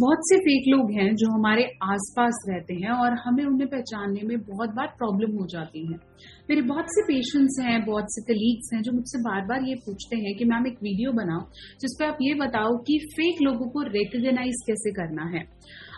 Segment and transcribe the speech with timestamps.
[0.00, 4.38] बहुत से फेक लोग हैं जो हमारे आसपास रहते हैं और हमें उन्हें पहचानने में
[4.38, 5.98] बहुत बार प्रॉब्लम हो जाती है।
[6.50, 10.16] मेरे बहुत से पेशेंट्स हैं, बहुत से कलीग्स हैं जो मुझसे बार बार ये पूछते
[10.16, 11.40] हैं कि, मैम, एक वीडियो बनाओ
[11.80, 15.44] जिसपे आप ये बताओ कि फेक लोगों को रिकग्नाइज कैसे करना है?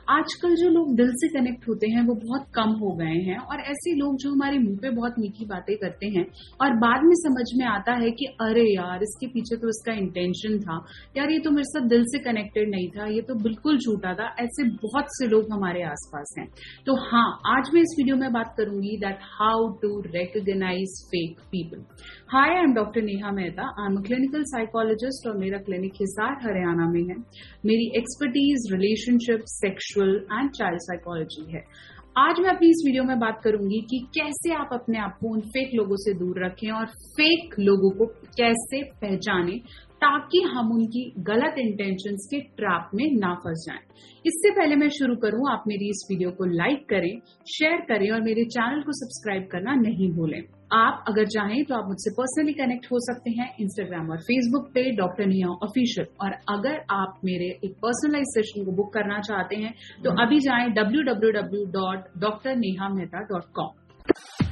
[0.08, 3.60] आजकल जो लोग दिल से कनेक्ट होते हैं, वो बहुत कम हो गए हैं और
[3.72, 6.24] ऐसे लोग जो हमारे मुँह पे बहुत मीठी बातें करते हैं
[6.62, 10.58] और बाद में समझ में आता है कि अरे यार, इसके पीछे तो इसका इंटेंशन
[10.60, 10.76] था।
[11.16, 14.28] यार, ये तो मेरे साथ दिल से कनेक्टेड नहीं था, ये तो बिल्कुल झूठा था।
[14.40, 16.46] ऐसे बहुत से लोग हमारे आसपास हैं।
[16.86, 21.84] तो हाँ आज मैं इस वीडियो में बात करूँगी that how to recognize fake people
[22.32, 26.90] hi I am doctor Neha Mehta I am clinical psychologist और मेरा क्लिनिक हिसार, हरियाणा
[26.90, 27.20] में है।
[27.66, 31.62] मेरी expertise relationship sexual sexual and child psychology है
[32.18, 35.40] आज मैं अपनी इस वीडियो में बात करूँगी कि कैसे आप अपने आप को उन
[35.48, 36.86] फेक लोगों से दूर रखें और
[37.18, 38.06] फेक लोगों को
[38.38, 39.56] कैसे पहचाने
[40.02, 43.80] ताकि हम उनकी गलत इंटेंशंस के ट्रैप में ना फंस जाएँ।
[44.26, 47.14] इससे पहले मैं शुरू करूँ, आप मेरी इस वीडियो को लाइक करें
[47.54, 50.40] शेयर करें और मेरे चैनल को सब्सक्राइब करना नहीं भूलें
[50.72, 54.90] आप अगर चाहें तो आप मुझसे पर्सनली कनेक्ट हो सकते हैं इंस्टाग्राम और फेसबुक पे
[54.96, 59.72] डॉक्टर निया ऑफिशियल और अगर आप मेरे एक पर्सनलाइज सेशन को बुक करना चाहते हैं
[60.04, 64.47] तो अभी जाएँ W W W dot doctor Neha Mehta dot तो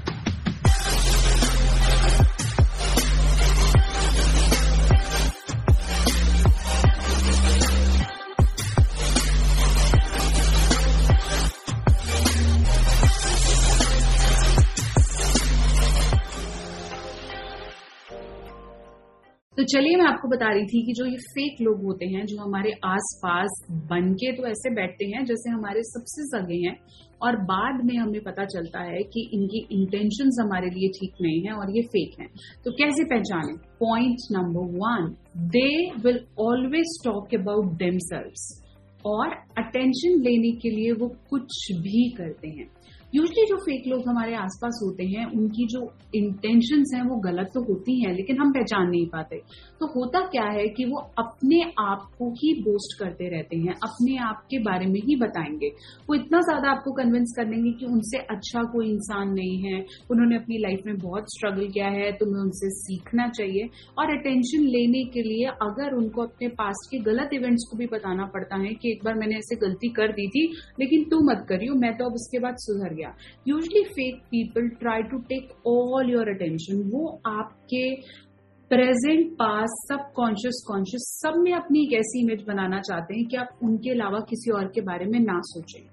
[19.67, 22.71] चलिए मैं आपको बता रही थी कि जो ये फेक लोग होते हैं, जो हमारे
[22.85, 26.77] आसपास बन के तो ऐसे बैठते हैं, जैसे हमारे सबसे सगे हैं,
[27.23, 31.53] और बाद में हमें पता चलता है कि इनकी इंटेंशन हमारे लिए ठीक नहीं है
[31.53, 32.29] और ये फेक हैं।
[32.65, 33.53] तो कैसे पहचाने?
[33.81, 35.15] Point number one
[35.49, 37.99] they will always talk about them
[39.07, 42.67] और अटेंशन लेने के लिए वो कुछ भी करते हैं।
[43.15, 47.61] यूजली जो फेक लोग हमारे आसपास होते हैं, उनकी जो इंटेंशंस हैं, वो गलत तो
[47.61, 49.37] होती हैं, लेकिन हम पहचान नहीं पाते।
[49.81, 54.17] तो होता क्या है कि वो अपने आप को ही बोस्ट करते रहते हैं, अपने
[54.17, 55.69] आप के बारे में ही बताएँगे।
[56.09, 60.37] वो इतना ज़्यादा आपको कन्विंस कर देंगे कि उनसे अच्छा कोई इंसान नहीं है, उन्होंने
[60.37, 65.23] अपनी लाइफ में बहुत स्ट्रगल किया है, तुम्हें उनसे सीखना चाहिए। और अटेंशन लेने के
[65.23, 69.05] लिए अगर उनको अपने पास के गलत इवेंट्स को भी बताना पड़ता है कि एक
[69.05, 70.47] बार मैंने ऐसे गलती कर दी थी,
[70.81, 73.15] लेकिन तू मत करियो, मैं तो अब उसके बाद सुधर गया।
[73.49, 77.85] Usually fake people try to take all your attention वो आपके
[78.71, 83.37] प्रेजेंट पास सब कॉन्शियस कॉन्शियस सब में अपनी एक ऐसी इमेज बनाना चाहते हैं कि
[83.37, 85.85] आप उनके अलावा किसी और के बारे में ना सोचें।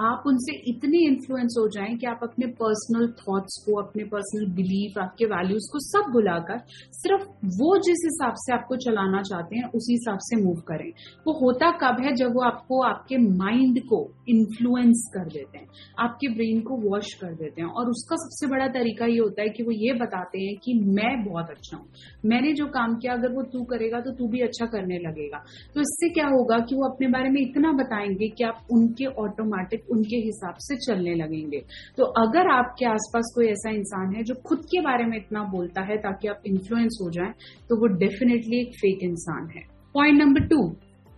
[0.00, 4.98] आप उनसे इतने इन्फ्लुएंस हो जाएँ कि आप अपने पर्सनल थॉट्स को, अपने पर्सनल बिलीफ
[4.98, 6.58] आपके वैल्यूज़ को सब भुलाकर
[6.92, 10.92] सिर्फ़ वो जिस हिसाब से आपको चलाना चाहते हैं, उसी हिसाब से मूव करें।
[11.26, 15.66] वो होता कब है जब वो आपको आपके माइंड को इन्फ्लुएंस कर देते हैं,
[15.98, 19.48] आपके ब्रेन को वॉश कर देते हैं। और उसका सबसे बड़ा तरीका ये होता है
[19.48, 21.86] कि वो ये बताते हैं कि मैं बहुत अच्छा हूँ।
[22.26, 25.38] मैंने जो काम किया, अगर वो तू करेगा तो तू भी अच्छा करने लगेगा।
[25.74, 29.81] तो इससे क्या होगा कि वो अपने बारे में इतना बताएँगे कि आप उनके ऑटोमेटिक
[29.90, 31.60] उनके हिसाब से चलने लगेंगे।
[31.96, 35.82] तो अगर आपके आसपास कोई ऐसा इंसान है जो खुद के बारे में इतना बोलता
[35.82, 37.32] है ताकि आप इन्फ्लुएंस हो जाए
[37.68, 39.62] तो वो डेफिनेटली एक फेक इंसान है।
[39.94, 40.62] पॉइंट नंबर टू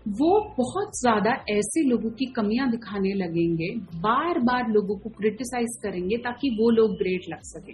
[0.06, 3.68] वो बहुत ज़्यादा ऐसे लोगों की कमियाँ दिखाने लगेंगे
[4.00, 7.72] बार बार लोगों को क्रिटिसाइज करेंगे ताकि वो लोग ग्रेट लग सके।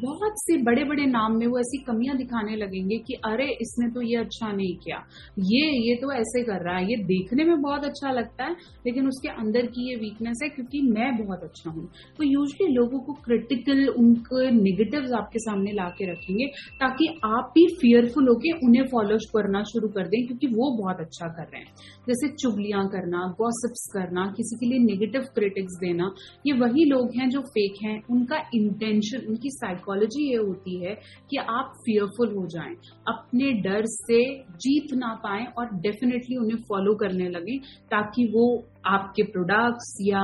[0.00, 4.02] बहुत से बड़े बड़े नाम में वो ऐसी कमियाँ दिखाने लगेंगे कि, अरे, इसने तो
[4.02, 4.96] ये अच्छा नहीं किया।
[5.38, 8.52] ये ये तो ऐसे कर रहा है। ये देखने में बहुत अच्छा लगता है,
[8.86, 11.88] लेकिन उसके अंदर की ये वीकनेस है क्योंकि मैं बहुत अच्छा हूँ।
[12.18, 16.46] तो यूजली लोगों को क्रिटिकल उनके निगेटिव आपके सामने ला के रखेंगे
[16.80, 21.26] ताकि आप भी फियरफुल होके उन्हें फॉलो करना शुरू कर दें, क्योंकि वो बहुत अच्छा
[21.26, 21.71] कर रहे हैं।
[22.08, 26.10] जैसे चुगलियाँ करना गॉसिप्स करना, किसी के लिए नेगेटिव क्रिटिक्स देना,
[26.46, 30.94] ये वही लोग हैं जो फेक हैं। उनका इंटेंशन उनकी साइकोलॉजी ये होती है
[31.30, 32.74] कि आप फियरफुल हो जाएँ,
[33.06, 34.20] अपने डर से
[34.58, 37.58] जीत ना पाए और डेफिनेटली उन्हें फॉलो करने लगे
[37.90, 38.44] ताकि वो
[38.86, 40.22] आपके प्रोडक्ट्स या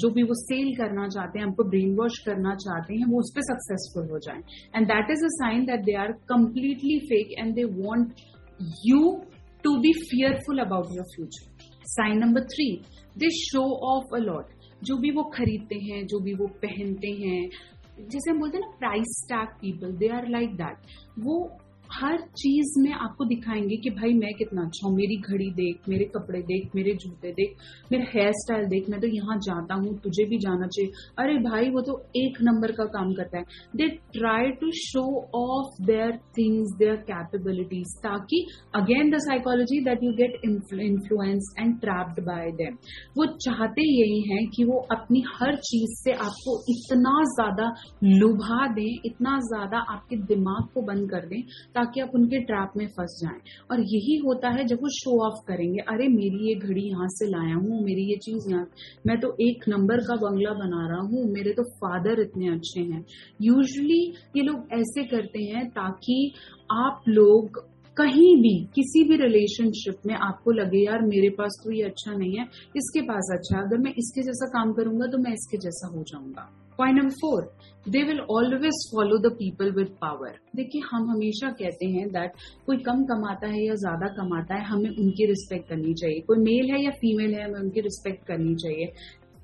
[0.00, 3.32] जो भी वो सेल करना चाहते हैं आपको ब्रेन वॉश करना चाहते हैं, वो उस
[3.36, 4.40] पर सक्सेसफुल हो जाए।
[4.74, 8.12] And that is a sign that they are completely fake and they want
[8.86, 9.00] you
[9.66, 12.80] to be fearful about your future sign number three
[13.18, 13.62] they show
[13.96, 14.44] off a lot.
[14.84, 17.50] जो भी वो खरीदते हैं, जो भी वो पहनते हैं,
[18.00, 20.76] जैसे हम बोलते हैं ना price tag people they are like that
[21.18, 21.58] वो
[21.92, 26.04] हर चीज़ में आपको दिखाएँगे कि भाई मैं कितना अच्छा हूँ, मेरी घड़ी देख, मेरे
[26.16, 27.54] कपड़े देख, मेरे जूते देख,
[27.92, 31.70] मेरा हेयर स्टाइल देख, मैं तो यहाँ जाता हूँ, तुझे भी जाना चाहिए। अरे भाई,
[31.70, 33.44] वो तो एक नंबर का काम करता है।
[33.76, 35.04] They try to show
[35.36, 38.44] off their things their capabilities ताकि
[38.74, 42.76] again the psychology that you get influence and trapped by them
[43.16, 47.72] वो चाहते यही है कि वो अपनी हर चीज़ से आपको इतना ज़्यादा
[48.04, 51.40] लुभा दें, इतना ज़्यादा आपके दिमाग को बंद कर दें
[51.76, 53.40] ताकि आप उनके ट्रैप में फंस जाएँ।
[53.70, 57.26] और यही होता है जब वो शो ऑफ़ करेंगे, अरे, मेरी ये घड़ी यहाँ से
[57.26, 58.66] लाया हूँ, मेरी ये चीज़ यहाँ
[59.06, 63.04] मैं तो एक नंबर का बंगला बना रहा हूँ, मेरे तो फादर इतने अच्छे हैं।
[63.42, 64.02] यूजली
[64.36, 66.32] ये लोग ऐसे करते हैं ताकि
[66.72, 67.64] आप लोग
[67.96, 72.36] कहीं भी, किसी भी रिलेशनशिप में आपको लगे, यार, मेरे पास तो ये अच्छा नहीं
[72.38, 72.44] है,
[72.76, 76.02] इसके पास अच्छा है, अगर मैं इसके जैसा काम करूँगा तो मैं इसके जैसा हो
[76.02, 77.42] जाऊँगा। Point number four
[77.86, 82.32] they will always follow the people with power देखिए, हम हमेशा कहते हैं दैट
[82.66, 86.70] कोई कम कमाता है या ज़्यादा कमाता है, हमें उनकी रिस्पेक्ट करनी चाहिए। कोई मेल
[86.72, 88.92] है या फीमेल है, हमें उनकी रिस्पेक्ट करनी चाहिए।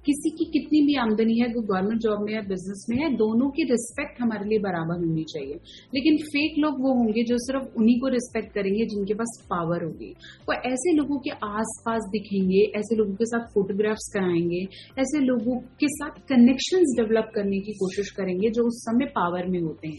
[0.07, 3.51] किसी की कितनी भी आमदनी है वो गवर्नमेंट जॉब में या बिज़नेस में है, दोनों
[3.51, 5.55] की रिस्पेक्ट हमारे लिए बराबर होनी चाहिए।
[5.95, 10.11] लेकिन फेक लोग वो होंगे जो सिर्फ़ उन्हीं को रिस्पेक्ट करेंगे जिनके पास पावर होगी।
[10.49, 14.63] वो ऐसे लोगों के आसपास दिखेंगे, ऐसे लोगों के साथ फोटोग्राफ्स कराएँगे,
[14.99, 19.61] ऐसे लोगों के साथ कनेक्शन डेवलप करने की कोशिश करेंगे जो उस समय पावर में
[19.61, 19.99] होते हैं।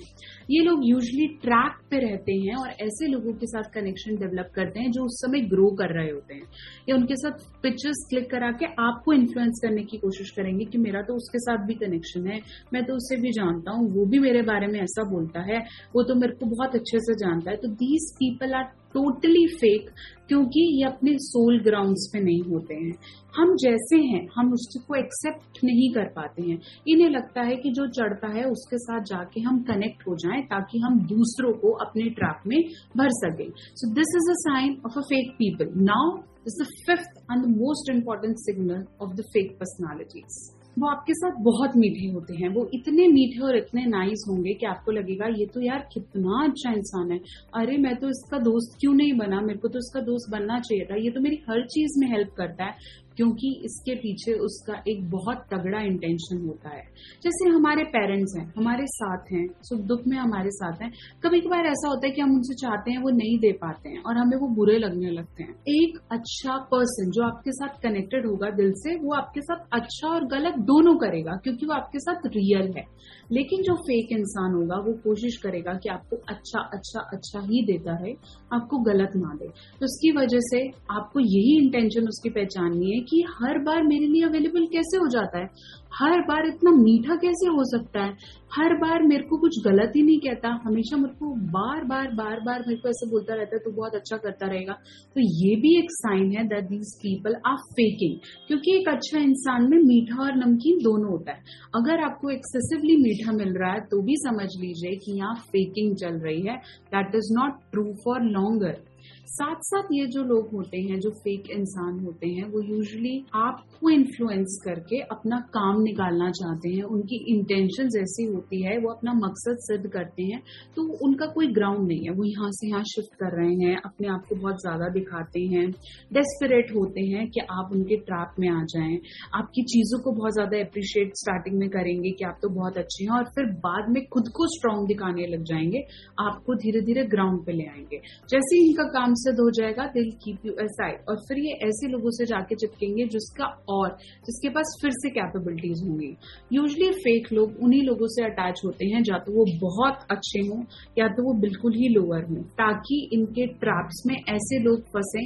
[0.51, 4.79] ये लोग यूजली ट्रैक पे रहते हैं और ऐसे लोगों के साथ कनेक्शन डेवलप करते
[4.79, 6.43] हैं जो उस समय ग्रो कर रहे होते हैं।
[6.89, 11.01] या उनके साथ पिक्चर्स क्लिक करा के आपको इन्फ्लुएंस करने की कोशिश करेंगे कि मेरा
[11.01, 12.39] तो उसके साथ भी कनेक्शन है,
[12.73, 15.59] मैं तो उससे भी जानता हूँ, वो भी मेरे बारे में ऐसा बोलता है,
[15.95, 19.89] वो तो मेरे को बहुत अच्छे से जानता है। तो these people are totally fake
[20.27, 22.91] क्योंकि ये अपने सोल ग्राउंड्स पे नहीं होते हैं।
[23.35, 27.87] हम जैसे हैं, हम उसको एक्सेप्ट नहीं कर पाते हैं। इन्हें लगता है कि जो
[27.87, 32.39] चढ़ता है, उसके साथ जाके हम कनेक्ट हो जाएँ ताकि हम दूसरों को अपने ट्रैप
[32.47, 32.63] में
[32.97, 37.31] भर सकें। So this is a sign of a fake people now this the fifth
[37.31, 42.35] and the most important signal of the fake personalities वो आपके साथ बहुत मीठे होते
[42.35, 46.43] हैं। वो इतने मीठे और इतने नाइस होंगे कि आपको लगेगा, ये तो यार कितना
[46.43, 47.19] अच्छा इंसान है।
[47.55, 49.41] अरे, मैं तो इसका दोस्त क्यों नहीं बना?
[49.41, 52.29] मेरे को तो इसका दोस्त बनना चाहिए था। ये तो मेरी हर चीज़ में हेल्प
[52.37, 52.73] करता है।
[53.17, 56.83] क्योंकि इसके पीछे उसका एक बहुत तगड़ा इंटेंशन होता है।
[57.23, 60.91] जैसे हमारे पेरेंट्स हैं, हमारे साथ हैं, सुख दुख में हमारे साथ हैं
[61.23, 64.03] कभी कभार ऐसा होता है कि हम उनसे चाहते हैं, वो नहीं दे पाते हैं
[64.03, 68.49] और हमें वो बुरे लगने लगते हैं। एक अच्छा पर्सन जो आपके साथ कनेक्टेड होगा
[68.49, 72.73] दिल से, वो आपके साथ अच्छा और गलत दोनों करेगा, क्योंकि वो आपके साथ रियल
[72.77, 72.85] है।
[73.31, 77.93] लेकिन जो फेक इंसान होगा, वो कोशिश करेगा कि आपको अच्छा अच्छा अच्छा ही देता
[77.93, 78.13] है
[78.53, 83.23] आपको गलत ना दे। तो उसकी वजह से आपको यही इंटेंशन उसकी पहचाननी है कि
[83.33, 85.47] हर बार मेरे लिए अवेलेबल कैसे हो जाता है?
[85.93, 88.13] हर बार इतना मीठा कैसे हो सकता है?
[88.53, 92.39] हर बार मेरे को कुछ गलत ही नहीं कहता। हमेशा मेरे को बार बार बार
[92.39, 94.73] बार मेरे को ऐसे बोलता रहता है तो बहुत अच्छा करता रहेगा।
[95.15, 98.17] तो ये भी एक साइन है that these people are faking
[98.47, 101.43] क्योंकि एक अच्छा इंसान में मीठा और नमकीन दोनों होता है।
[101.75, 106.19] अगर आपको एक्सेसिवली मीठा मिल रहा है तो भी समझ लीजिए कि यहाँ फेकिंग चल
[106.19, 106.57] रही है।
[106.89, 108.81] That is not true for longer
[109.25, 113.89] साथ साथ ये जो लोग होते हैं, जो फेक इंसान होते हैं, वो यूजली आपको
[113.89, 119.57] इन्फ्लुएंस करके अपना काम निकालना चाहते हैं। उनकी इंटेंशन ऐसी होती है, वो अपना मकसद
[119.61, 120.41] सिद्ध करते हैं
[120.75, 124.07] तो उनका कोई ग्राउंड नहीं है। वो यहाँ से यहाँ शिफ्ट कर रहे हैं, अपने
[124.07, 125.65] आप को बहुत ज़्यादा दिखाते हैं
[126.13, 128.99] डेस्परेट होते हैं कि आप उनके ट्रैप में आ जाएँ।
[129.35, 133.11] आपकी चीज़ों को बहुत ज़्यादा अप्रिशिएट स्टार्टिंग में करेंगे कि आप तो बहुत अच्छे हैं
[133.17, 135.83] और फिर बाद में खुद को स्ट्रांग दिखाने लग जाएँगे,
[136.19, 140.09] आपको धीरे धीरे ग्राउंड पे ले आएँगे। जैसे ही इनका काम सिद्ध हो जाएगा दिल
[140.23, 143.89] कीप यू असाइड और फिर ये ऐसे लोगों से जाके चिपकेंगे जिसका और,
[144.25, 146.11] जिसके पास फिर से कैपेबिलिटीज होंगी।
[146.53, 150.61] यूजली फेक लोग उन्हीं लोगों से अटैच होते हैं, या तो वो बहुत अच्छे हों,
[150.97, 155.25] या तो वो बिल्कुल ही लोअर हों, ताकि इनके ट्रैप्स में ऐसे लोग फंसे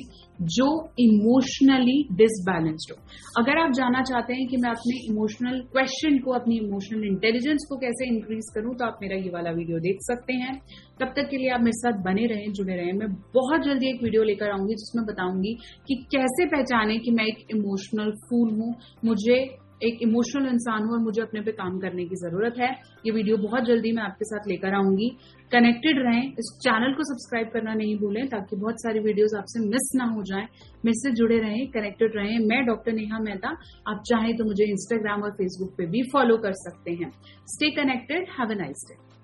[0.53, 0.67] जो
[0.99, 2.97] इमोशनली डिसबैलेंस्ड हो।
[3.41, 7.77] अगर आप जानना चाहते हैं कि मैं अपने इमोशनल क्वेश्चन को, अपनी इमोशनल इंटेलिजेंस को
[7.77, 10.53] कैसे इंक्रीज करूँ तो आप मेरा ये वाला वीडियो देख सकते हैं।
[10.99, 14.03] तब तक के लिए आप मेरे साथ बने रहें, जुड़े रहें। मैं बहुत जल्दी एक
[14.03, 15.53] वीडियो लेकर आऊँगी जिसमें बताऊँगी
[15.87, 18.73] कि कैसे पहचाने कि मैं एक इमोशनल फूल हूँ।
[19.05, 19.37] मुझे
[19.85, 22.69] एक इमोशनल इंसान हूँ और मुझे अपने पे काम करने की ज़रूरत है।
[23.05, 25.09] ये वीडियो बहुत जल्दी मैं आपके साथ लेकर आऊँगी।
[25.51, 29.91] कनेक्टेड रहें। इस चैनल को सब्सक्राइब करना नहीं भूलें ताकि बहुत सारी वीडियोस आपसे मिस
[29.95, 30.47] ना हो जाएँ।
[30.85, 33.49] मेरे से जुड़े रहें कनेक्टेड रहें। मैं डॉक्टर नेहा मेहता।
[33.91, 37.11] आप चाहें तो मुझे इंस्टाग्राम और फेसबुक पे भी फॉलो कर सकते हैं।
[37.47, 39.16] Stay connected have a nice day